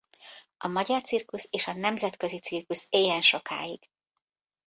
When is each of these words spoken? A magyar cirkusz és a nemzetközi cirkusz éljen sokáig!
A 0.57 0.67
magyar 0.67 1.01
cirkusz 1.01 1.47
és 1.51 1.67
a 1.67 1.73
nemzetközi 1.73 2.39
cirkusz 2.39 2.87
éljen 2.89 3.21
sokáig! 3.21 3.79